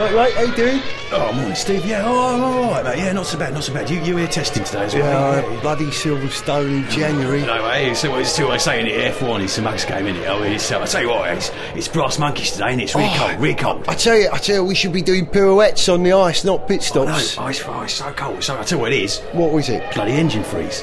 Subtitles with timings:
[0.00, 0.80] Right, right, how you doing?
[1.12, 1.84] Oh, morning, Steve.
[1.84, 2.98] Yeah, oh, I'm all right, mate.
[3.04, 3.90] Yeah, not so bad, not so bad.
[3.90, 5.42] You, you here testing today as well?
[5.42, 7.42] Yeah, uh, bloody Silverstone in January.
[7.42, 10.06] No, mate, it's, it's still what they say in the F1, it's a max game,
[10.06, 10.26] isn't it?
[10.26, 12.84] Oh, it's, uh, I tell you what, it's, it's brass monkeys today, and it?
[12.84, 13.26] it's really Oh.
[13.28, 13.84] cold, really cold.
[13.88, 16.66] I tell you, I tell you, we should be doing pirouettes on the ice, not
[16.66, 17.36] pit Oh, no, stops.
[17.36, 18.42] ice, oh, it's so cold.
[18.42, 19.92] So I tell you what it is, What was it?
[19.92, 20.82] bloody engine freeze.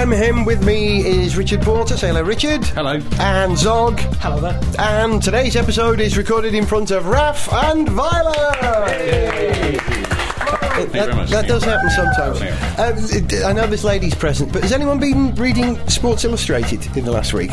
[0.00, 0.44] Hello, I'm him.
[0.46, 1.94] With me is Richard Porter.
[1.94, 2.64] Say hello, Richard.
[2.64, 3.00] Hello.
[3.18, 3.98] And Zog.
[4.20, 4.58] Hello there.
[4.78, 8.54] And today's episode is recorded in front of Raf and Viola.
[8.56, 11.28] Thank you very That, much.
[11.28, 12.38] that does happen sometimes.
[12.38, 17.04] Thank Um, I know this lady's present, but has anyone been reading Sports Illustrated in
[17.04, 17.50] the last week?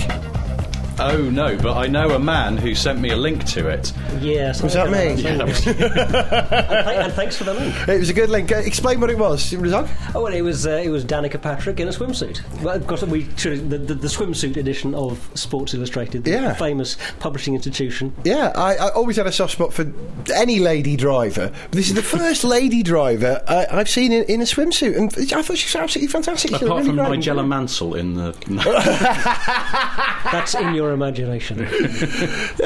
[1.00, 3.94] Oh no, but I know a man who sent me a link to it.
[4.20, 4.64] Yes.
[4.64, 5.14] Was that me?
[5.22, 7.76] Yeah, that was, And, th- and thanks for the link.
[7.88, 8.52] It was a good link.
[8.52, 9.88] Uh, explain what it was, Zog.
[10.16, 12.42] Oh, well, it was uh, it was Danica Patrick in a swimsuit.
[12.64, 16.54] Well, of course, we should, the, the, the swimsuit edition of Sports Illustrated, the Yeah.
[16.56, 18.14] famous publishing institution.
[18.24, 19.92] Yeah, I, I always had a soft spot for
[20.34, 21.52] any lady driver.
[21.66, 25.14] But this is the first lady driver I, I've seen in, in a swimsuit, and
[25.34, 26.52] I thought she was absolutely fantastic.
[26.54, 27.20] Apart really from great.
[27.20, 28.32] Nigella Mansell in the.
[30.32, 31.68] That's in your imagination.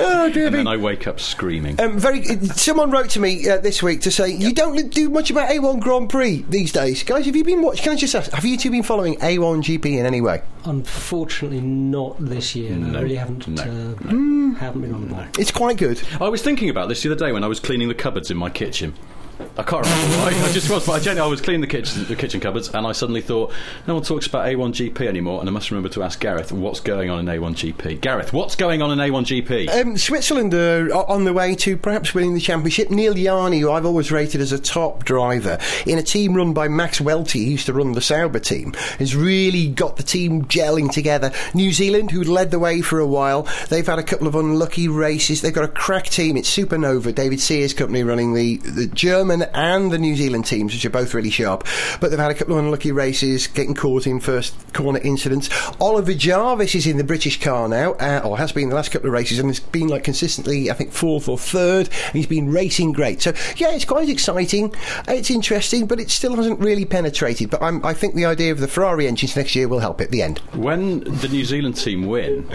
[0.03, 0.58] Oh, dear and me.
[0.59, 1.80] then I wake up screaming.
[1.80, 2.23] Um, very.
[2.55, 5.80] Someone wrote to me uh, this week to say you don't do much about A1
[5.80, 7.25] Grand Prix these days, guys.
[7.25, 7.83] Have you been watching?
[7.83, 8.31] Can I just ask?
[8.31, 10.42] Have you two been following A1 GP in any way?
[10.66, 12.75] Unfortunately, not this year.
[12.75, 12.99] No, No.
[12.99, 13.47] I really haven't.
[13.47, 13.61] No.
[13.61, 15.25] Uh, Haven't been on the ball.
[15.39, 16.02] It's quite good.
[16.19, 18.38] I was thinking about this the other day when I was cleaning the cupboards in
[18.38, 18.94] my kitchen.
[19.57, 20.47] I can't remember why.
[20.47, 22.88] I just was, but I, genuinely, I was cleaning the kitchen, the kitchen cupboards, and
[22.88, 23.52] I suddenly thought,
[23.85, 27.09] no one talks about A1GP anymore, and I must remember to ask Gareth what's going
[27.09, 27.99] on in A1GP.
[27.99, 29.69] Gareth, what's going on in A1GP?
[29.69, 32.89] Um, Switzerland are on the way to perhaps winning the championship.
[32.89, 36.69] Neel Jani, who I've always rated as a top driver, in a team run by
[36.69, 40.89] Max Welti, who used to run the Sauber team, has really got the team gelling
[40.89, 41.30] together.
[41.53, 44.87] New Zealand, who led the way for a while, they've had a couple of unlucky
[44.87, 45.42] races.
[45.42, 46.37] They've got a crack team.
[46.37, 50.85] It's Supernova, David Sears' company, running the, the German and the New Zealand teams, which
[50.85, 51.65] are both really sharp.
[51.99, 55.49] But they've had a couple of unlucky races, getting caught in first corner incidents.
[55.79, 59.07] Oliver Jarvis is in the British car now, uh, or has been the last couple
[59.07, 61.87] of races, and has been like consistently, I think, fourth or third.
[62.07, 63.21] And he's been racing great.
[63.21, 64.73] So yeah, it's quite exciting.
[65.07, 67.49] It's interesting, but it still hasn't really penetrated.
[67.49, 70.11] But I'm, I think the idea of the Ferrari engines next year will help at
[70.11, 70.39] the end.
[70.53, 72.47] when the New Zealand team win,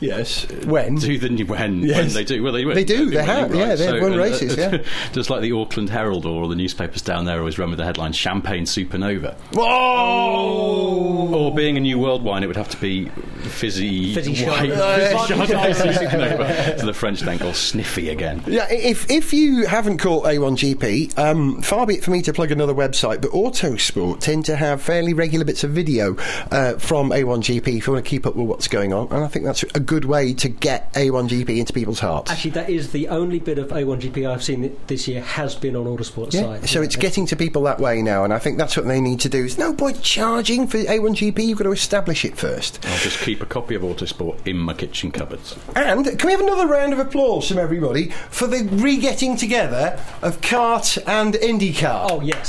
[0.00, 0.46] Yes.
[0.64, 0.96] When?
[0.96, 3.66] do the when when they do well they win They do, They've they have, winning,
[3.68, 4.82] yeah, they have won uh, races, yeah.
[5.12, 8.12] just like the Auckland Herald or the newspapers down there always run with the headline
[8.12, 11.34] "Champagne Supernova." Whoa!
[11.34, 13.08] Or being a new world wine, it would have to be
[13.48, 15.74] fizzy, Fizzy white, Chardonnay.
[15.96, 16.78] Supernova.
[16.80, 18.42] So the French then go sniffy again.
[18.46, 22.50] Yeah, if if you haven't caught A1GP, um, far be it for me to plug
[22.50, 26.16] another website, but Autosport tend to have fairly regular bits of video
[26.50, 29.28] uh, from A1GP if you want to keep up with what's going on, and I
[29.28, 32.30] think that's a good way to get A1GP into people's hearts.
[32.30, 35.86] Actually, that is the only bit of A1GP I've seen this year has been on
[36.16, 36.68] Autosport's Yeah, site.
[36.68, 39.20] so it's getting to people that way now, and I think that's what they need
[39.20, 39.40] to do.
[39.40, 42.84] There's no point charging for A1GP, you've got to establish it first.
[42.86, 45.56] I'll just keep a copy of Autosport in my kitchen cupboards.
[45.74, 50.40] And can we have another round of applause from everybody for the re-getting together of
[50.40, 52.08] CART and IndyCar?
[52.10, 52.48] Oh yes.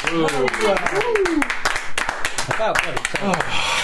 [2.49, 3.76] About bloody-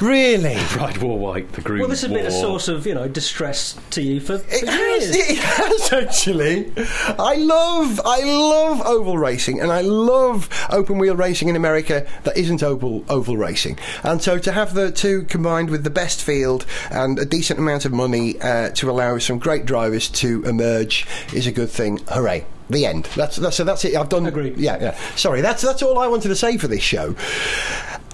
[0.00, 0.56] really?
[0.56, 3.08] Pride wore white, the groom Well, this has been a wore- source of you know
[3.08, 5.16] distress to you for, for It has, years.
[5.30, 6.72] it has actually.
[7.18, 12.36] I love, I love oval racing, and I love open wheel racing in America that
[12.36, 13.78] isn't oval oval racing.
[14.02, 17.84] And so to have the two combined with the best field and a decent amount
[17.84, 21.98] of money uh, to allow some great drivers to emerge is a good thing.
[22.08, 22.46] Hooray!
[22.68, 23.04] The end.
[23.14, 23.94] That's that's so that's it.
[23.94, 24.26] I've done.
[24.26, 24.56] Agreed.
[24.58, 24.98] Yeah, yeah.
[25.14, 27.14] Sorry, that's that's all I wanted to say for this show.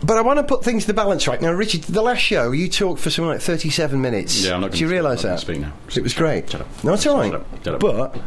[0.04, 1.82] But I want to put things to the balance right now, Richard.
[1.82, 4.44] The last show you talked for something like thirty-seven minutes.
[4.44, 5.38] Yeah, I'm not Do you realise that?
[5.40, 5.72] speak now.
[5.94, 6.50] It was great.
[6.50, 6.84] Shut up.
[6.84, 7.30] No, it's all right.
[7.30, 7.64] Shut up.
[7.64, 7.80] Shut up.
[7.80, 8.20] But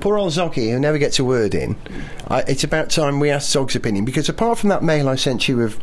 [0.00, 1.76] poor old Zoggy, who never gets a word in,
[2.28, 5.48] I, it's about time we asked Zog's opinion because apart from that mail I sent
[5.48, 5.78] you of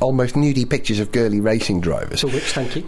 [0.00, 2.86] almost nudie pictures of girly racing drivers, For which, thank you.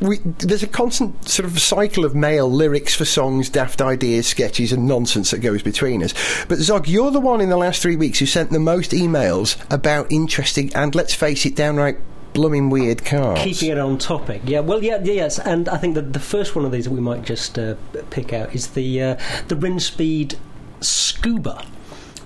[0.00, 4.72] we, there's a constant sort of cycle of male lyrics for songs, daft ideas, sketches,
[4.72, 6.12] and nonsense that goes between us.
[6.48, 9.56] But Zog, you're the one in the last three weeks who sent the most emails
[9.72, 11.98] about interesting and, let's face it, downright
[12.32, 13.38] blooming weird cars.
[13.40, 14.60] Keeping it on topic, yeah.
[14.60, 17.24] Well, yeah, yes, and I think that the first one of these that we might
[17.24, 17.74] just uh,
[18.10, 19.14] pick out is the uh,
[19.48, 20.36] the Rinspeed
[20.80, 21.64] Scuba.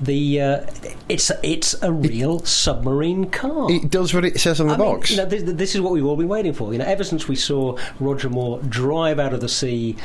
[0.00, 0.60] The uh,
[1.08, 3.70] it's it's a real submarine car.
[3.70, 5.10] It does what it says on the I mean, box.
[5.10, 6.72] you know, this, this is what we've all been waiting for.
[6.72, 9.96] You know, ever since we saw Roger Moore drive out of the sea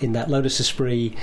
[0.00, 1.14] in that Lotus Esprit,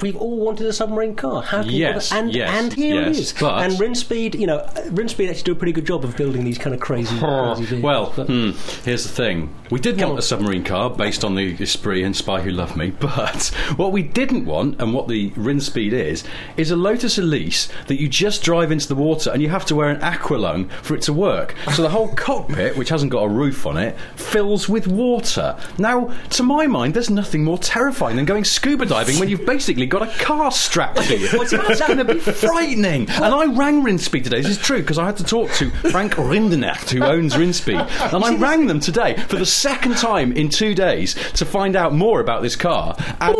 [0.00, 1.42] we've all wanted a submarine car.
[1.42, 3.32] How can Yes, you, and yes, and here it yes, is.
[3.38, 6.58] but- and Rinspeed, you know, Rinspeed actually do a pretty good job of building these
[6.58, 7.82] kind of crazy, crazy vehicles.
[7.82, 8.50] Well, hmm,
[8.84, 9.54] here's the thing.
[9.70, 12.90] We did want a submarine car based on the Esprit and Spy Who Loved Me,
[12.98, 16.24] but what we didn't want, and what the Rinspeed is,
[16.56, 19.74] is a Lotus Elise that you just drive into the water and you have to
[19.74, 21.54] wear an aqualung for it to work.
[21.74, 25.58] So the whole cockpit, which hasn't got a roof on it, fills with water.
[25.78, 29.86] Now, to my mind, there's nothing more terrifying than going scuba diving when you've basically
[29.86, 31.28] got a car strapped to you.
[31.28, 33.08] That's going to be frightening.
[33.10, 34.42] And I rang Rinspeed today.
[34.42, 38.24] This is true because I had to talk to Frank Rinderknecht, who owns Rinspeed, and
[38.24, 42.20] I rang them today for the second time in two days to find out more
[42.20, 42.96] about this car.
[43.20, 43.36] And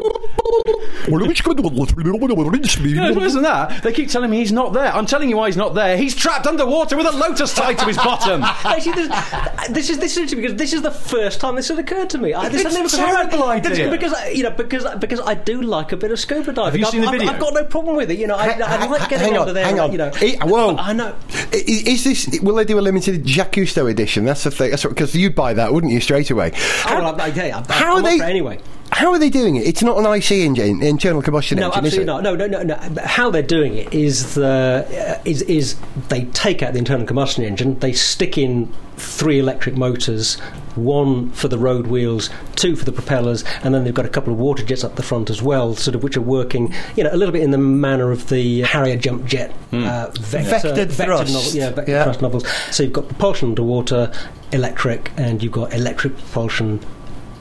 [2.94, 4.92] no, worse than that, they keep telling me he's not there.
[4.92, 5.96] I'm telling you why he's not there.
[5.96, 8.42] He's trapped underwater with a lotus tied to his bottom.
[8.64, 12.10] Actually, this, this is this is because this is the first time this had occurred
[12.10, 12.34] to me.
[12.34, 13.30] I, this It's had never a come around.
[13.30, 13.90] terrible idea.
[13.90, 16.64] Because I- you know, because because I do like a bit of scuba diving.
[16.64, 17.32] Have you I've, seen the I've- video?
[17.32, 18.18] I've got no problem with it.
[18.18, 19.64] You know, I, I like getting hang on, under there.
[19.64, 19.92] hang on.
[19.92, 20.10] You know,
[20.44, 20.76] whoa.
[20.76, 21.14] I know.
[21.32, 22.40] I- Is this?
[22.42, 24.24] Will they do a limited Jacques Cousteau edition?
[24.24, 24.70] That's the thing.
[24.70, 26.52] That's because you'd buy that, wouldn't you, straight away?
[26.54, 28.24] Oh, well, I'm, okay, I'm, How I'm are they?
[28.24, 28.58] anyway?
[28.98, 29.60] How are they doing it?
[29.64, 32.06] It's not an IC engine, internal combustion No, engine, is absolutely it?
[32.06, 32.22] not.
[32.24, 33.02] No, no, no, no.
[33.04, 35.76] How they're doing it is the uh, is is
[36.08, 40.34] they take out the internal combustion engine, they stick in three electric motors,
[40.74, 44.32] one for the road wheels, two for the propellers, and then they've got a couple
[44.32, 47.10] of water jets up the front as well, sort of which are working, you know,
[47.12, 51.32] a little bit in the manner of the Harrier jump jet uh, vector, Vectored thrust.
[51.32, 52.02] novel, yeah, vector Yeah.
[52.02, 52.44] thrust novels.
[52.72, 54.12] So you've got propulsion underwater,
[54.50, 56.80] electric, and you've got electric propulsion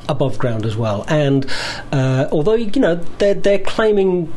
[0.10, 1.06] above ground as well.
[1.08, 1.46] And
[1.92, 4.32] uh, although you know they're they're claiming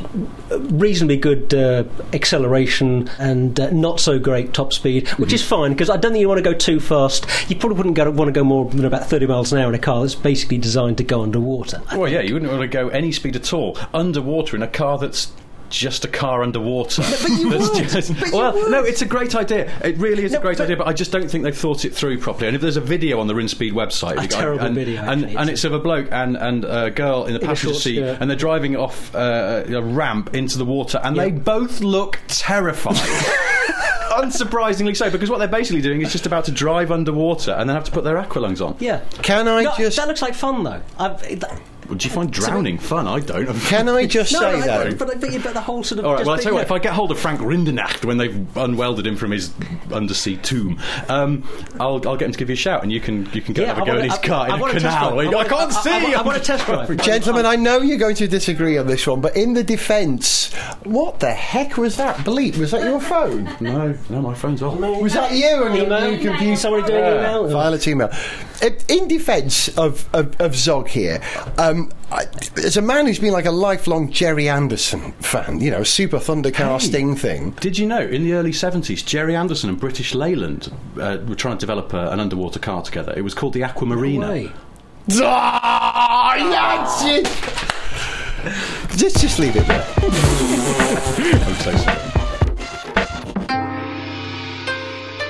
[0.50, 5.90] reasonably good uh, acceleration and uh, not so great top speed, which is fine because
[5.90, 7.26] I don't think you want to go too fast.
[7.48, 9.74] You probably wouldn't go, want to go more than about thirty miles an hour in
[9.74, 11.82] a car that's basically designed to go underwater.
[11.94, 14.98] Well, yeah, you wouldn't want to go any speed at all underwater in a car
[14.98, 15.32] that's
[15.70, 17.02] just a car underwater.
[17.02, 17.88] but you would.
[17.88, 18.70] just- But you well, would.
[18.70, 19.70] no, it's a great idea.
[19.82, 21.84] It really is No, a great but- idea, but I just don't think they've thought
[21.84, 22.48] it through properly.
[22.48, 25.22] And if there's a video on the Rinspeed website, A you terrible and, video, and,
[25.24, 25.36] actually.
[25.36, 28.18] and it's of a bloke and, and a girl in the passenger short seat, skirt.
[28.20, 32.96] and they're driving off uh, a ramp into the water, and they both look terrified.
[34.10, 37.74] Unsurprisingly so, because what they're basically doing is just about to drive underwater and then
[37.76, 38.76] have to put their aqualungs on.
[38.80, 39.00] Yeah.
[39.22, 40.82] Can I No, just- That looks like fun though.
[41.90, 43.06] I've, that, Would you find drowning fun?
[43.06, 43.46] I don't.
[43.62, 44.94] Can I just no, say no, though?
[44.96, 46.04] but, but, but, but the whole sort of.
[46.06, 47.18] All right, just well, I being, tell you what, you if I get hold of
[47.18, 49.52] Frank Rinderknecht when they've unwelded him from his
[49.92, 51.48] undersea tomb, um,
[51.78, 53.62] I'll, I'll get him to give you a shout and you can you can go
[53.62, 55.20] Yeah, have I a go wanna- in his I- car I in a canal.
[55.20, 55.90] I I, can't I- see.
[56.14, 56.96] I- I want to test drive.
[57.02, 60.52] Gentlemen, I know you're going to disagree on this one, but in the defence,
[60.84, 62.56] what the heck was that bleep?
[62.58, 63.44] Was that your phone?
[63.60, 64.78] No, no, my phone's off.
[64.78, 66.10] Was that you on your Email?
[66.12, 66.56] new computer?
[66.56, 67.48] Somebody doing email?
[67.48, 68.10] Violet's email.
[68.88, 71.22] In defence of, of, of Zog here,
[71.56, 71.79] um,
[72.10, 72.26] I,
[72.64, 76.80] as a man who's been like a lifelong Gerry Anderson fan, you know, Super Thundercar
[76.80, 76.86] Hey.
[76.86, 77.50] Sting thing.
[77.60, 81.56] Did you know in the early 70s, Gerry Anderson and British Leyland uh, were trying
[81.56, 83.12] to develop a, an underwater car together?
[83.16, 84.28] It was called the Aquamarina.
[84.28, 84.52] Way.
[85.22, 87.26] Ah, that's it!
[88.96, 89.84] Just, just leave it there.
[89.96, 91.92] I would say so.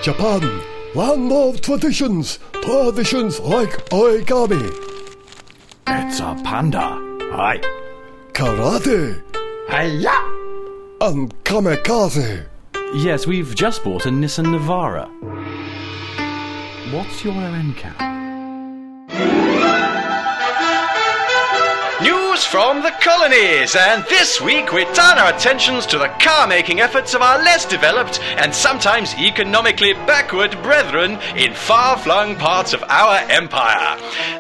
[0.03, 0.61] Japan,
[0.95, 4.71] land of traditions, traditions like origami,
[6.13, 6.99] It's a panda.
[7.35, 7.59] Hi.
[8.33, 9.23] karate,
[9.71, 10.11] Hiya!
[11.01, 12.47] and kamikaze.
[12.97, 15.07] Yes, we've just bought a Nissan Navara.
[16.93, 18.10] What's your ON count?
[22.51, 27.15] From the colonies, and this week we turn our attentions to the car making efforts
[27.15, 33.19] of our less developed and sometimes economically backward brethren in far flung parts of our
[33.31, 33.97] empire.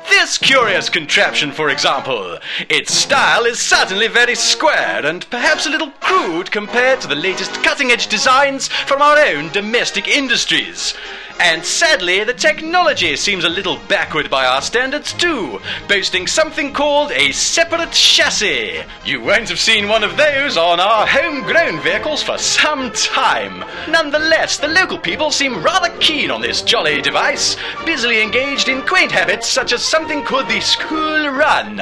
[0.09, 2.37] This curious contraption, for example,
[2.69, 7.52] its style is certainly very square and perhaps a little crude compared to the latest
[7.62, 10.95] cutting edge designs from our own domestic industries.
[11.42, 17.12] And sadly, the technology seems a little backward by our standards too, boasting something called
[17.12, 18.82] a separate chassis.
[19.06, 23.64] You won't have seen one of those on our homegrown vehicles for some time.
[23.90, 27.56] Nonetheless, the local people seem rather keen on this jolly device,
[27.87, 31.80] busily engaged in quaint habits such as something called the school run.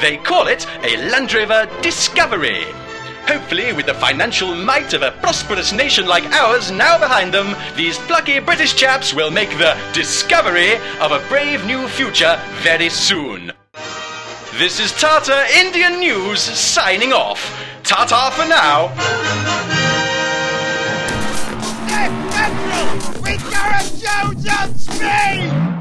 [0.00, 2.66] They call it a Land Rover Discovery.
[3.26, 7.98] Hopefully, with the financial might of a prosperous nation like ours now behind them, these
[7.98, 13.52] plucky British chaps will make the discovery of a brave new future very soon.
[14.58, 17.40] This is Tata Indian News signing off.
[17.82, 18.94] Tata for now.
[22.36, 25.75] Central with Gareth Jones on speed!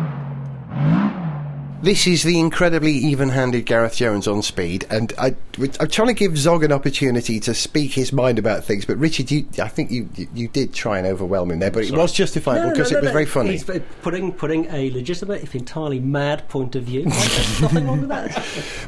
[1.86, 5.36] This is the incredibly even-handed Gareth Jones on speed, and I,
[5.80, 8.86] I'm trying to give Zog an opportunity to speak his mind about things.
[8.86, 11.92] But Richard, you, I think you, you did try and overwhelm him there, but it
[11.92, 13.52] was justifiable because it was very funny.
[13.52, 13.70] He's
[14.02, 17.06] putting putting a legitimate, if entirely mad, point of view.
[17.62, 18.34] Nothing wrong with that.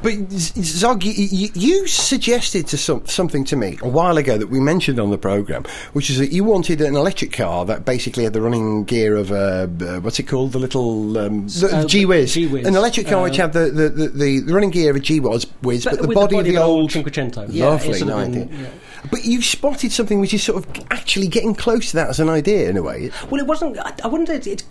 [0.02, 4.48] But Zog, you, you, you suggested to some, something to me a while ago that
[4.48, 8.24] we mentioned on the program, which is that you wanted an electric car that basically
[8.24, 11.86] had the running gear of uh, uh, what's it called, the little um, the, Uh,
[11.86, 14.08] G Wiz, an electric car Uh, which had the, the, the,
[14.42, 16.92] the running gear of a G Wiz, Wiz, but, the with body, of the old.
[16.92, 17.48] Cinquecento.
[17.54, 18.48] Lovely, sort of no idea.
[18.52, 18.70] yeah.
[19.12, 22.30] But you spotted something which is sort of actually getting close to that as an
[22.30, 23.12] idea in a way.
[23.30, 23.78] Well, it wasn't.
[23.80, 24.64] I, I wouldn't say it's.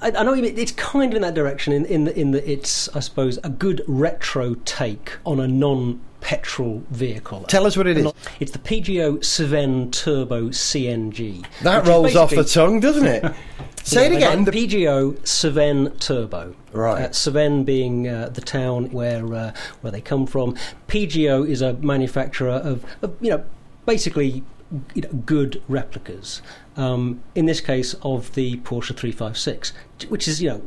[0.00, 1.72] I, I know what you mean, it's kind of in that direction.
[1.72, 6.84] In in the, in that it's, I suppose, a good retro take on a non-petrol
[6.90, 7.42] vehicle.
[7.48, 8.12] Tell us what it is.
[8.40, 11.44] It's the PGO Cevennes Turbo CNG.
[11.62, 13.24] That rolls off the tongue, doesn't it?
[13.86, 14.44] Say it again.
[14.44, 16.56] The PGO Cevennes Turbo.
[16.72, 17.04] Right.
[17.04, 20.56] Uh, Cevennes being uh, the town where uh, where they come from.
[20.88, 23.44] PGO is a manufacturer of, of you know
[23.86, 24.42] basically
[24.94, 26.42] you know, good replicas.
[26.76, 29.72] Um, in this case, of the Porsche 356,
[30.08, 30.62] which is you know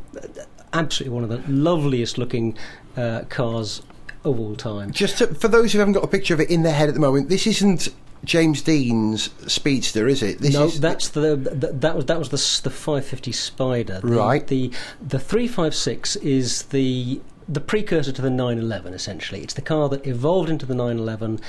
[0.72, 2.56] absolutely one of the loveliest looking
[2.96, 3.82] uh, cars
[4.24, 4.92] of all time.
[4.92, 6.94] Just to, for those who haven't got a picture of it in their head at
[6.94, 7.88] the moment, this isn't
[8.24, 10.38] James Dean's Speedster, is it?
[10.38, 14.00] This no, is that's the, the that was that was the the 550 Spider.
[14.02, 14.46] The, Right.
[14.46, 18.92] The the 356 is the the precursor to the 911.
[18.92, 21.40] Essentially, it's the car that evolved into the 911.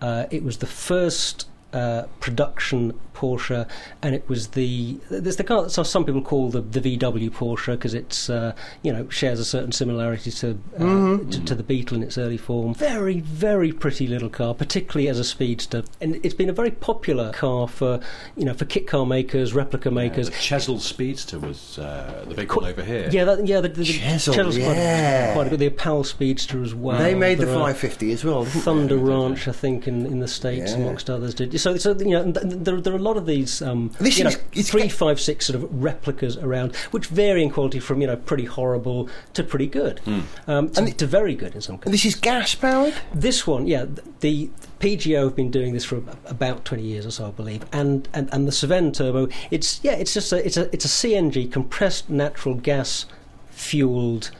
[0.00, 1.46] Uh, it was the first.
[1.70, 3.68] Uh, production Porsche,
[4.00, 7.30] and it was the there's the car that so- some people call the the VW
[7.30, 11.30] Porsche because it's uh, you know shares a certain similarity to, uh, Mm-hmm.
[11.30, 12.72] to to the Beetle in its early form.
[12.74, 17.32] Very very pretty little car, particularly as a speedster, and it's been a very popular
[17.32, 18.00] car for
[18.36, 20.28] you know for kit car makers, replica makers.
[20.28, 20.46] The makers.
[20.66, 23.10] Chesil Speedster was uh, the big one over here.
[23.12, 25.32] Yeah, that, yeah, the, the, the Chesil, Chesil's quite, yeah.
[25.34, 25.58] quite good.
[25.58, 26.98] The Apal Speedster as well.
[26.98, 28.44] they made the There are 550 as well.
[28.46, 30.78] Thunder Ranch, I think, in, in the states, Yeah.
[30.78, 31.57] amongst others, did.
[31.58, 34.16] So, so you know, th- th- there, there are a lot of these, um, This
[34.18, 37.80] you know, is- it's- three, five, six sort of replicas around, which vary in quality
[37.80, 40.00] from you know pretty horrible to pretty good,
[40.46, 41.92] um, to, to very good in some cases.
[41.92, 42.94] this is gas powered.
[43.14, 44.50] This one, yeah, th- the
[44.80, 48.28] PGO have been doing this for about twenty years or so, I believe, and and,
[48.32, 52.08] and the Cevennes Turbo, it's yeah, it's just a it's a it's a CNG compressed
[52.08, 53.06] natural gas
[53.50, 54.30] fueled.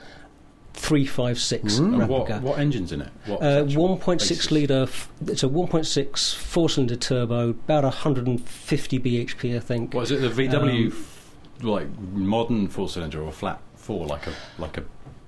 [0.78, 2.34] 356 And replica.
[2.34, 3.08] what, what engine's in it?
[3.26, 4.86] What Uh, 1.6 litre.
[5.26, 9.94] It's a 1.6 four-cylinder turbo, about 150 bhp, I think.
[9.94, 10.20] What is it?
[10.20, 14.84] The VW, Um, f- like modern four cylinder or flat four, like a like a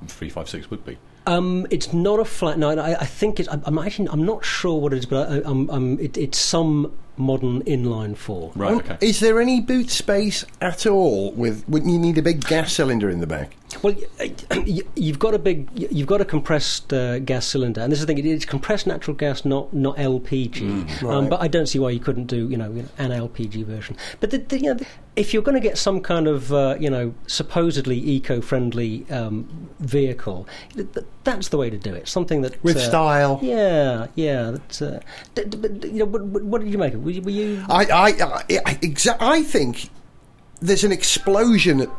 [0.06, 0.96] three five six would be.
[1.26, 2.58] Um, it's not a flat.
[2.58, 3.48] No, I, I think it's.
[3.48, 4.08] I'm, I'm actually.
[4.08, 5.68] I'm not sure what it is, but I, I'm.
[5.70, 8.50] I'm it, it's some modern inline four.
[8.54, 8.72] Right.
[8.76, 8.96] Okay.
[9.02, 11.32] Is there any boot space at all?
[11.32, 13.54] With wouldn't you need a big gas cylinder in the back?
[13.82, 17.92] Well, y- y- you've got a big, you've got a compressed uh, gas cylinder, and
[17.92, 18.26] this is the thing.
[18.26, 21.02] It's compressed natural gas, not not LPG.
[21.02, 21.30] um, Right.
[21.30, 23.96] but I don't see why you couldn't do, you know, an LPG version.
[24.20, 24.86] But the, the, you know, the-
[25.16, 30.48] if you're going to get some kind of, uh, you know, supposedly eco-friendly um, vehicle,
[30.74, 32.08] th- th- that's the way to do it.
[32.08, 33.38] Something that With uh, style.
[33.42, 34.52] Yeah, yeah.
[34.52, 35.00] That, uh,
[35.34, 36.98] d- d- but, you know, what, what what did you make it?
[36.98, 37.22] Were you?
[37.22, 39.90] Were you I I I, I, exa- I think
[40.60, 41.80] there's an explosion.
[41.82, 41.90] At,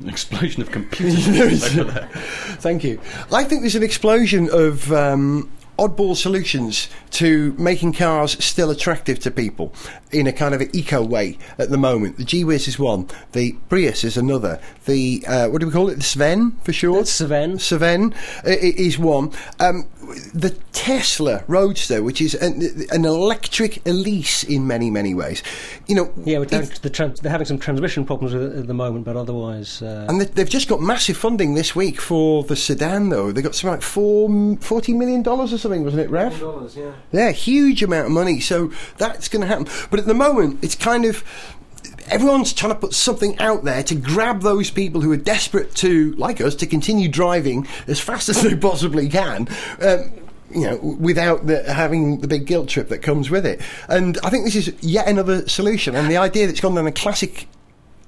[0.00, 1.64] An explosion of computers
[2.60, 3.00] thank you.
[3.32, 4.92] I think there's an explosion of.
[4.92, 9.72] Um, Oddball solutions to making cars still attractive to people
[10.12, 12.16] in a kind of eco way at the moment.
[12.16, 15.96] The G-Wiz is one, the Prius is another, the uh, what do we call it?
[15.96, 17.02] The Sven for sure.
[17.04, 17.62] Cevennes.
[17.62, 18.14] Sven.
[18.44, 19.32] i- i- is one.
[19.58, 19.86] Um,
[20.34, 25.42] the Tesla Roadster, which is an, an electric Elise in many, many ways.
[25.86, 29.06] You know, yeah, the trans- they're having some transmission problems with it at the moment,
[29.06, 29.80] but otherwise.
[29.82, 33.32] Uh, and they- they've just got massive funding this week for the sedan, though.
[33.32, 36.38] They got something like four, $40 million or something, wasn't it, Rev?
[36.76, 36.92] yeah.
[37.10, 38.38] Yeah, huge amount of money.
[38.38, 39.66] So that's going to happen.
[39.90, 41.24] But at the moment, it's kind of.
[42.08, 46.12] Everyone's trying to put something out there to grab those people who are desperate to,
[46.16, 49.48] like us, to continue driving as fast as they possibly can.
[49.80, 50.12] Um,
[50.50, 53.60] you know, without the, having the big guilt trip that comes with it.
[53.88, 55.96] And I think this is yet another solution.
[55.96, 57.48] And the idea that it's gone down a classic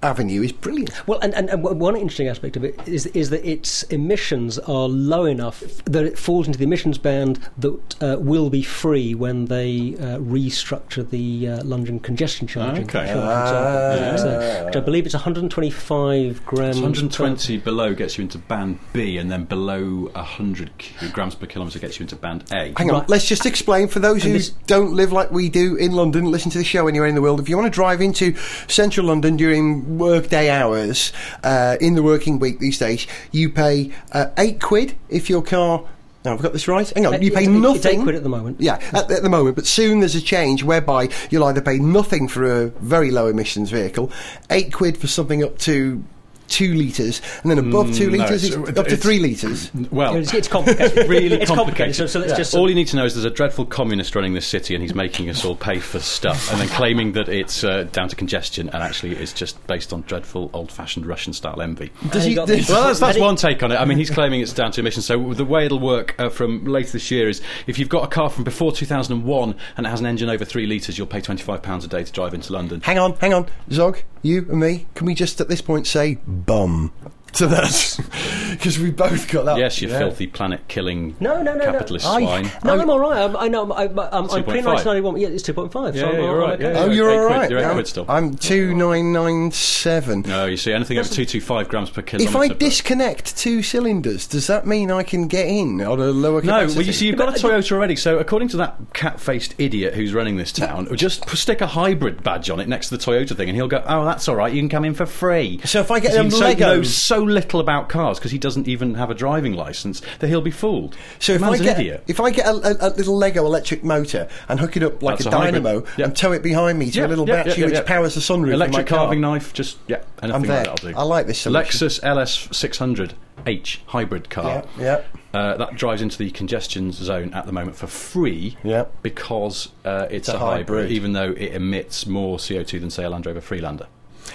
[0.02, 0.90] avenue is brilliant.
[1.08, 4.88] Well, and, and, and one interesting aspect of it is is that its emissions are
[4.88, 9.46] low enough that it falls into the emissions band that uh, will be free when
[9.46, 12.84] they uh, restructure the uh, London congestion charging.
[12.84, 13.06] Okay.
[13.06, 14.18] charge, for.
[14.18, 16.76] So, which I believe it's 125 grams.
[16.76, 20.70] 120 below gets you into band B, and then below 100
[21.12, 22.72] grams per kilometre gets you into band A.
[22.76, 23.08] Hang on, Right.
[23.08, 26.26] let's just explain for those And who this- don't live like we do in London,
[26.30, 27.40] listen to the show anywhere in the world.
[27.40, 28.34] If you want to drive into
[28.68, 31.12] central London during workday hours
[31.42, 35.84] uh, in the working week these days, you pay uh, eight quid if your car.
[36.24, 36.88] No, I've got this right.
[36.90, 37.76] Hang on, Uh, you pay nothing.
[37.76, 38.60] It's eight quid at the moment.
[38.60, 42.26] Yeah, at, at the moment, but soon there's a change whereby you'll either pay nothing
[42.26, 44.10] for a very low emissions vehicle,
[44.50, 46.02] eight quid for something up to
[46.48, 49.18] two litres, and then above two Mm, no, litres, it's- it's up to it's- three
[49.18, 49.70] litres.
[49.90, 51.08] Well, It's, it's complicated.
[51.08, 51.94] really it's complicated.
[51.94, 54.34] So, so let's just All you need to know is there's a dreadful communist running
[54.34, 57.64] this city, and he's making us all pay for stuff, and then claiming that it's
[57.64, 61.90] uh, down to congestion, and actually it's just based on dreadful old-fashioned Russian-style envy.
[62.10, 63.76] Does he- got does- the- Well, that's, that's And he- one take on it.
[63.76, 65.06] I mean, he's claiming it's down to emissions.
[65.06, 68.08] So the way it'll work uh, from later this year is if you've got a
[68.08, 71.84] car from before 2001 and it has an engine over three litres, you'll pay £25
[71.84, 72.80] a day to drive into London.
[72.82, 73.46] Hang on, hang on.
[73.70, 76.92] Zog, you and me, can we just at this point say bum
[77.36, 78.00] to that?
[78.56, 79.58] Because we both got that.
[79.58, 79.98] Yes, you Yeah.
[79.98, 81.72] filthy planet-killing No, no, no, no.
[81.72, 83.20] capitalist I- No, I'm all right.
[83.22, 83.64] I'm, I know.
[83.64, 84.44] Um, I'm, I'm, I'm 2.5.
[84.46, 85.20] pre 1991.
[85.20, 85.94] Yeah, it's 2.5.
[85.94, 86.72] Yeah, I'm, yeah, I'm you're right, okay.
[86.72, 87.38] yeah, Oh, you're all right.
[87.40, 88.06] quid, you're eight I'm- quid still.
[88.08, 90.22] I'm two nine nine seven.
[90.22, 92.30] No, you see, anything over 225 grams per kilometre.
[92.30, 96.06] If I but- disconnect two cylinders, does that mean I can get in on a
[96.06, 97.96] lower No, well, you see, you've got a uh, Toyota already.
[97.96, 102.48] So, according to that cat-faced idiot who's running this town, just stick a hybrid badge
[102.48, 104.52] on it next to the Toyota thing, and he'll go, "Oh, that's all right.
[104.52, 106.94] You can come in for free." So if I get a he so, Lego- knows
[106.94, 110.50] so little about cars because he doesn't even have a driving license that he'll be
[110.50, 110.96] fooled.
[111.18, 112.04] So if man's I an get idiot.
[112.06, 112.50] if I get a,
[112.86, 116.06] a, a little Lego electric motor and hook it up like That's a, dynamo Yeah.
[116.06, 118.52] and tow it behind me to Yeah, a little yeah, battery which powers the sunroof
[118.52, 118.98] Electric my car.
[119.06, 120.64] carving knife, just yeah, anything I'm like there.
[120.64, 120.96] that'll do.
[120.96, 121.88] I like this solution.
[121.88, 124.64] Lexus LS 600H hybrid car.
[124.78, 125.02] Yeah, yeah.
[125.38, 128.86] Uh, that drives into the congestion zone at the moment for free Yeah.
[129.02, 130.92] because uh, it's, It's a a, hybrid, hybrid.
[130.92, 133.86] even though it emits more CO2 than, say, a Land Rover Freelander.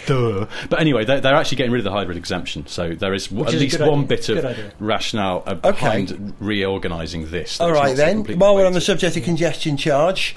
[0.05, 0.47] Duh.
[0.69, 3.41] But anyway, they're, they're actually getting rid of the hybrid exemption, so there is w-
[3.45, 4.07] Which at is least one idea.
[4.07, 7.59] bit of rationale uh, behind reorganising this.
[7.59, 8.39] All that's right not so then.
[8.39, 10.35] While we're on the subject of congestion charge,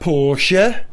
[0.00, 0.84] Porsche.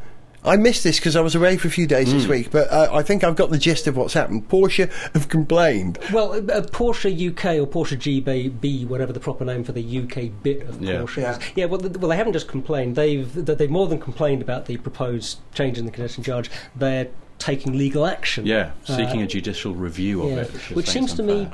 [0.46, 2.18] I missed this because I was away for a few days Hmm.
[2.18, 4.50] this week, but uh, I think I've got the gist of what's happened.
[4.50, 5.98] Porsche have complained.
[6.12, 10.63] Well, uh, Porsche UK or Porsche GB, whatever the proper name for the UK bit
[10.68, 10.96] of Yeah.
[10.96, 11.38] Porsche Yeah.
[11.38, 11.44] is.
[11.56, 12.98] Yeah, well, th- well, they haven't just complained.
[12.98, 16.52] They've they've more than complained about the proposed change in the congestion charge.
[16.76, 17.08] They're
[17.43, 18.45] taking legal action.
[18.45, 20.51] Yeah, seeking Uh, a judicial review of yeah, it.
[20.75, 21.49] which is saying seems to me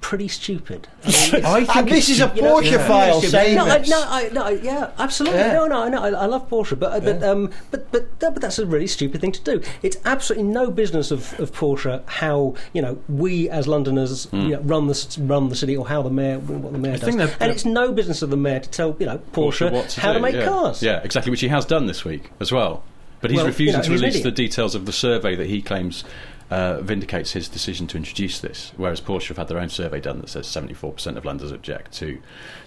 [0.00, 0.88] pretty stupid.
[1.04, 2.88] I mean, I And this is a you know, Porsche yeah.
[2.88, 3.90] file no, saying I, this.
[3.90, 5.40] no, I, no, I- yeah, absolutely.
[5.40, 5.52] Yeah.
[5.52, 6.02] No, no, no.
[6.02, 8.86] I, I love Porsche, but uh, but, um, but but that- but that's a really
[8.86, 9.60] stupid thing to do.
[9.82, 14.60] It's absolutely no business of, of Porsche how you know we as Londoners you know,
[14.60, 17.36] run the run the city or how the mayor what the mayor does, think they're-
[17.40, 20.20] and it's no business of the mayor to tell you know Porsche, what how to
[20.20, 20.46] make yeah.
[20.48, 20.82] cars.
[20.82, 22.84] Yeah, exactly, which he has done this week as well.
[23.20, 25.60] But he's Well, refusing you know, to release the details of the survey that he
[25.62, 26.04] claims
[26.50, 28.72] uh, vindicates his decision to introduce this.
[28.76, 32.20] Whereas Porsche have had their own survey done that says 74% of Londoners object to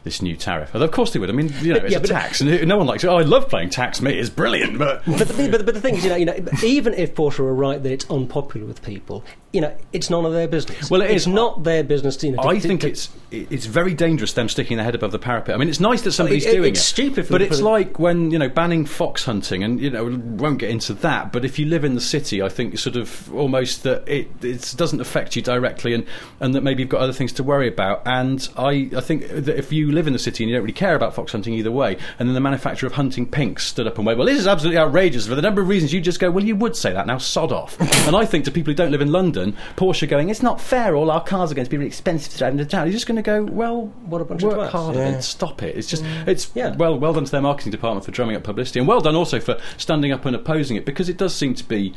[0.04, 0.72] this new tariff.
[0.74, 1.30] Although, of course, they would.
[1.30, 3.08] I mean, you know, But- it's yeah, a tax, and no one likes it.
[3.08, 4.02] Oh, I love playing tax.
[4.02, 5.04] Me, it's brilliant, but.
[5.06, 7.54] But the, but, but the thing is, you know, you know, even if Porsche are
[7.54, 10.90] right that it's unpopular with people, you know, it's none of their business.
[10.90, 11.28] Well, it it's is.
[11.28, 12.18] not their business.
[12.18, 14.96] To, you know, to- I think to- it's it's very dangerous them sticking their head
[14.96, 15.56] above the parapet.
[15.56, 18.00] I mean, it's nice that somebody's it- doing it's it, stupid for but it's like
[18.00, 21.32] when you know banning fox hunting, and you know we won't get into that.
[21.32, 24.74] But if you live in the city, I think sort of almost that it it
[24.78, 26.06] doesn't affect you directly, and
[26.40, 28.02] and that maybe you've got other things to worry about.
[28.06, 30.74] And I I think that if you live in the city and you don't really
[30.74, 33.98] care about fox hunting either way, and then the manufacturer of hunting pinks stood up
[33.98, 35.94] and went, well, this is absolutely outrageous for the number of reasons.
[35.94, 37.80] You just go, well, you would say that now, sod off.
[38.08, 40.96] and I think to people who don't live in London, Porsche going, it's not fair.
[40.96, 42.88] All our cars are going to be really expensive to drive into town.
[42.88, 44.72] You're just going to go, well, What a bunch of work twats.
[44.72, 45.08] hard Yeah.
[45.08, 45.76] and stop it.
[45.78, 46.28] It's just mm.
[46.28, 46.76] it's Yeah.
[46.76, 49.40] well well done to their marketing department for drumming up publicity, and well done also
[49.40, 51.94] for standing up and opposing it because it does seem to be.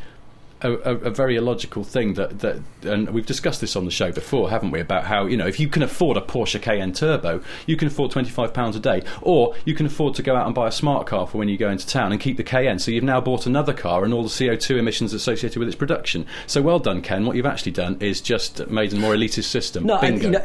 [0.66, 4.10] A, a, a very illogical thing that, that, and we've discussed this on the show
[4.10, 4.80] before, haven't we?
[4.80, 8.10] About how you know if you can afford a Porsche Cayenne Turbo, you can afford
[8.10, 10.72] twenty five pounds a day, or you can afford to go out and buy a
[10.72, 12.78] smart car for when you go into town and keep the Cayenne.
[12.78, 15.76] So you've now bought another car and all the CO two emissions associated with its
[15.76, 16.26] production.
[16.46, 17.24] So well done, Ken.
[17.26, 19.84] What you've actually done is just made a more elitist system.
[19.84, 20.44] No, and, you know,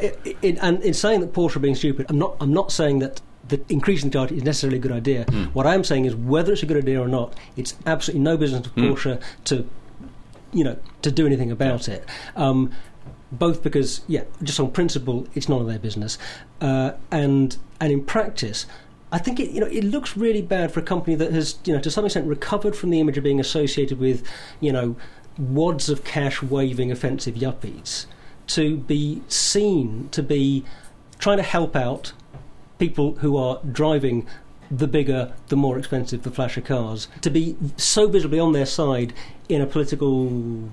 [0.60, 2.36] and in saying that Porsche are being stupid, I'm not.
[2.40, 5.24] I'm not saying that that increasing the charge is necessarily a good idea.
[5.24, 5.44] Hmm.
[5.46, 8.36] What I am saying is whether it's a good idea or not, it's absolutely no
[8.36, 8.84] business of Hmm.
[8.84, 9.68] Porsche to,
[10.52, 12.08] you know, to do anything about it.
[12.36, 12.72] Um,
[13.30, 16.18] both because, yeah, just on principle, it's none of their business,
[16.60, 18.66] uh, and and in practice.
[19.10, 21.74] I think it, you know, it looks really bad for a company that has, you
[21.74, 24.26] know, to some extent recovered from the image of being associated with,
[24.60, 24.96] you know,
[25.38, 28.06] wads of cash waving offensive yuppies
[28.46, 30.64] to be seen to be
[31.18, 32.12] trying to help out
[32.78, 34.26] people who are driving
[34.72, 37.08] the bigger, the more expensive, the flasher cars.
[37.20, 39.12] To be so visibly on their side
[39.48, 40.70] in a political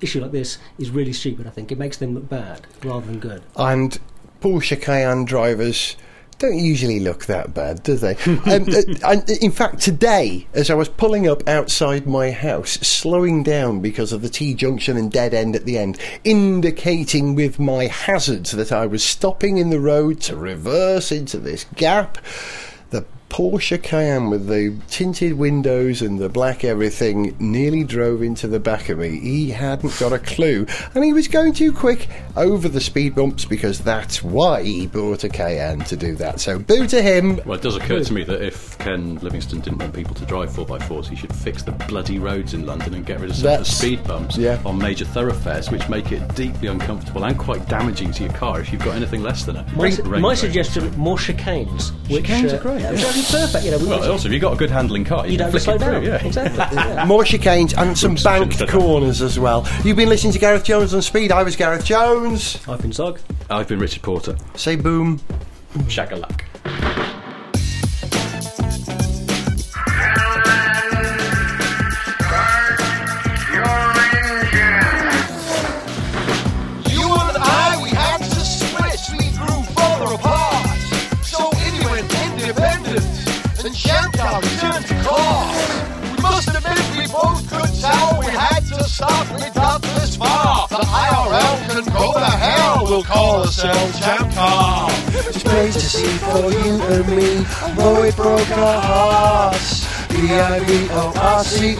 [0.00, 1.70] issue like this is really stupid, I think.
[1.70, 3.42] It makes them look bad rather than good.
[3.56, 3.98] And
[4.40, 5.96] Porsche Cayenne drivers
[6.38, 8.16] don't usually look that bad, do they?
[8.26, 13.42] um, uh, and in fact, today, as I was pulling up outside my house, slowing
[13.42, 17.86] down because of the T junction and dead end at the end, indicating with my
[17.86, 22.18] hazards that I was stopping in the road to reverse into this gap,
[22.90, 23.04] the
[23.34, 28.88] Porsche Cayenne with the tinted windows and the black everything nearly drove into the back
[28.90, 29.18] of me.
[29.18, 33.44] He hadn't got a clue, and he was going too quick over the speed bumps
[33.44, 36.38] because that's why he bought a Cayenne to do that.
[36.38, 37.40] So boo to him.
[37.44, 40.50] Well, it does occur to me that if Ken Livingstone didn't want people to drive
[40.50, 43.58] 4x4s, he should fix the bloody roads in London and get rid of some of
[43.58, 44.62] the speed bumps yeah.
[44.64, 48.72] on major thoroughfares, which make it deeply uncomfortable and quite damaging to your car if
[48.72, 50.20] you've got anything less than a My, rain su- brake.
[50.22, 51.90] my suggestion: more chicanes.
[52.08, 53.06] Which, Chicanes uh, are great, yeah, yeah.
[53.06, 53.64] Absolutely perfect.
[53.64, 55.50] You know, we- Well, also, if you've got a good handling car, you, you can
[55.50, 56.02] don't have to flick slow it down.
[56.02, 56.26] through, yeah.
[56.26, 56.76] Exactly.
[56.78, 57.04] yeah.
[57.04, 59.68] More chicanes and some Oops, banked shouldn't have done corners as well.
[59.84, 61.32] You've been listening to Gareth Jones on Speed.
[61.32, 62.58] I was Gareth Jones.
[62.68, 63.20] I've been Zog.
[63.50, 64.36] I've been Richard Porter.
[64.54, 65.18] Say boom.
[65.74, 66.42] Shakalak.
[88.94, 89.26] Stop.
[89.34, 90.68] We got this far.
[90.68, 92.84] The IRL can go to hell.
[92.84, 94.88] We'll call ourselves Champ Car.
[95.08, 99.84] It's great to see for you and me, though it broke our hearts.
[100.10, 101.74] B-I-V-O-R-C-E,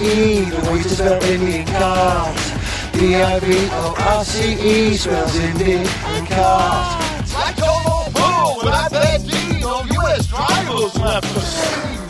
[0.51, 2.53] the way to spell Indian cars.
[2.99, 5.87] B-I-V-O-R-C-E, spells Indian
[6.27, 7.33] cars.
[7.33, 12.04] Like Tomo Pool, when I played D, no US drivers left the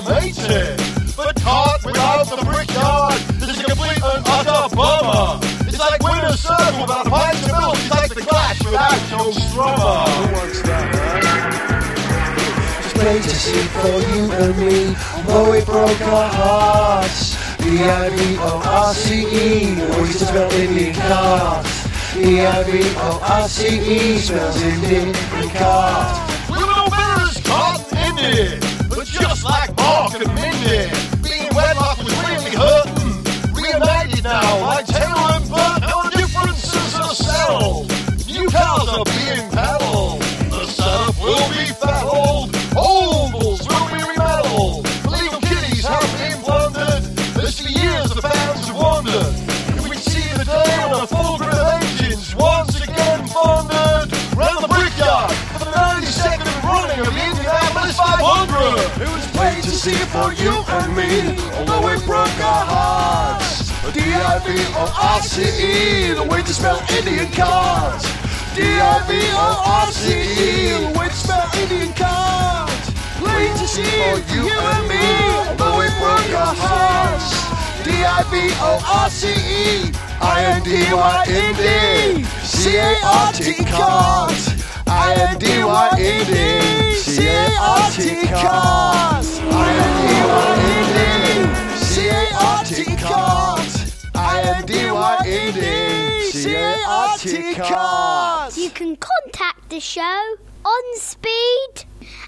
[0.00, 0.76] were.
[1.16, 5.38] But caught without the brickyard is a complete and utter bummer.
[5.68, 7.76] It's like winner's circle without a pint of milk.
[7.76, 10.08] It's like the clash without Joe Strummer.
[10.08, 10.94] Who wants that,
[12.84, 14.94] It's great to see for you and me,
[15.26, 17.36] though it broke our hearts.
[17.62, 21.66] B-I-V-O-R-C-E, the way to spell Indian cars.
[22.14, 25.12] B-I-V-O-R-C-E, spells Indian
[25.50, 26.18] cars.
[26.50, 27.38] We were no better as
[30.12, 33.54] Mork and Mindy, being wedlock was really hurting.
[33.54, 34.82] Reunited now,
[60.12, 63.72] for you and me, although we broke our hearts.
[63.96, 68.02] D-I-V-O-R-C-E, the way to spell Indian cars.
[68.54, 72.90] D-I-V-O-R-C-E, the way to spell Indian cars.
[73.20, 75.00] Great to see for you and me,
[75.48, 77.32] although we broke our hearts.
[77.84, 81.64] D-I-V-O-R-C-E, I-N-D-Y-N-D,
[82.44, 84.48] C-A-R-T cars.
[84.86, 86.36] I-N-D-Y-N-D,
[87.00, 89.31] C-A-R-T cars.
[98.56, 101.84] You can contact the show on speed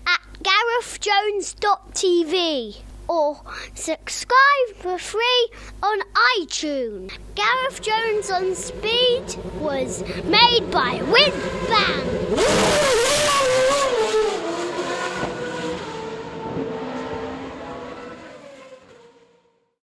[0.06, 2.76] at garethjones.tv
[3.08, 3.40] or
[3.74, 5.48] subscribe for free
[5.82, 6.00] on
[6.38, 7.10] iTunes.
[7.34, 11.32] Gareth Jones on Speed was made by Win
[11.68, 12.04] Bang.